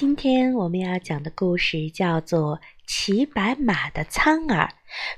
[0.00, 4.66] 今天我们要讲的故事叫做《骑白马的苍耳》。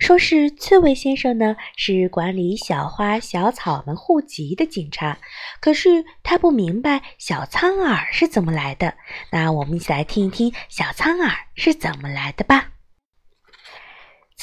[0.01, 5.19] 说是刺猬先生呢，是管理小花小草们户籍的警察，
[5.61, 8.95] 可是他不明白小苍耳是怎么来的。
[9.31, 12.73] 那我们一起来听一听小苍耳是怎么来的吧。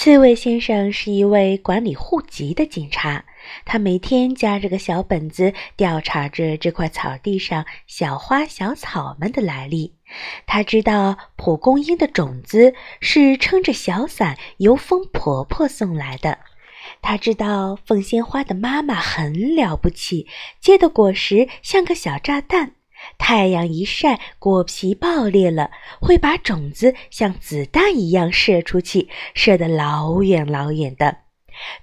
[0.09, 3.25] 刺猬先生是一位管理户籍的警察，
[3.63, 9.93] 他每天夹着个小本子，调查着这块草地上小花小草们的来历。
[10.47, 16.39] 他知道蒲公英的种子是撑着小伞由风婆婆送来的，
[17.03, 20.25] 他知道凤仙花的妈妈很了不起，
[20.59, 22.71] 结的果实像个小炸弹。
[23.17, 31.17] 太阳一晒，果皮爆裂了，会把种子像子弹一样射出去，射得老远老远的。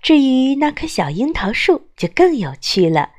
[0.03, 3.11] 至于那棵小樱桃树，就更有趣了。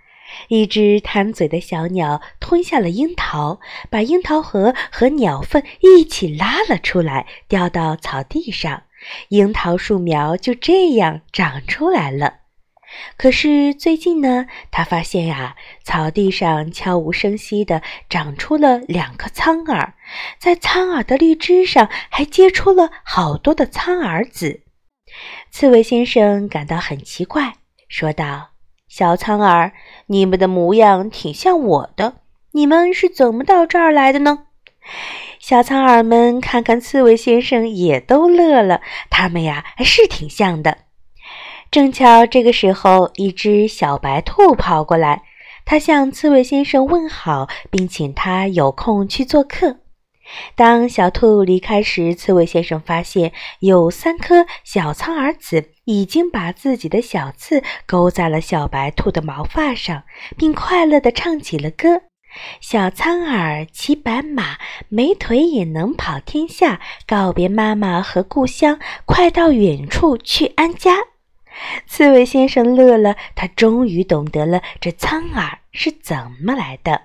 [0.50, 8.84] 一只贪嘴的小鸟吞下了樱桃，把樱桃核和鸟粪一起拉了出来，掉到草地上，
[9.30, 12.40] 樱桃树苗就这样长出来了。
[13.18, 19.94] 可是最近呢，他发现呀，草地上悄无声息地长出了两颗苍耳，
[20.40, 24.62] 在苍耳的绿枝上还结出了好多的苍耳籽。
[25.52, 27.54] 刺猬先生感到很奇怪，
[27.88, 28.50] 说道
[28.90, 29.72] ：“小苍耳，
[30.08, 34.46] 你们的模样挺像我的，你们是怎么到这儿来的呢？”
[35.40, 38.82] 小苍耳们看看刺猬先生，也都乐了。
[39.10, 40.80] 他们呀，还是挺像的。
[41.78, 45.22] 正巧这个时候，一只小白兔跑过来，
[45.64, 49.78] 它向刺猬先生问好，并请他有空去做客。
[50.56, 60.02] 当小兔离开时，刺猬先生发现有三颗小苍耳子已经把自己的小刺勾在了小白兔的毛发上，
[60.36, 62.02] 并快乐地唱起了歌
[62.60, 64.58] ：“小苍耳骑白马，
[64.90, 66.82] 没腿也能跑天下。
[67.06, 70.96] 告别妈妈和故乡，快到远处去安家。”
[71.88, 77.04] 刺猬先生乐了，他终于懂得了这苍耳是怎么来的。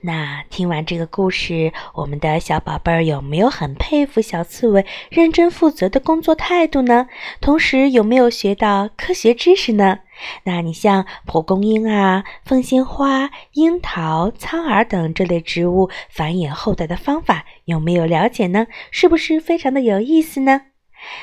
[0.00, 7.06] 那听完这个故事，我们的小宝贝儿有没有很佩服小刺猬认真负责的工作态度呢？
[7.40, 10.00] 同时有没有学到科学知识呢？
[10.42, 18.66] 那你像蒲公英啊、凤仙花、樱桃、苍耳等这类植物繁衍后代的方法有没有了解呢？
[18.90, 20.62] 是不是非常的有意思呢？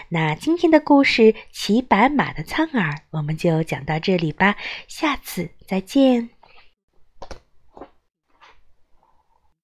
[0.10, 4.56] 那今天的故事《骑白马的苍耳》，我们就讲到这里吧，
[4.88, 6.37] 下次再见。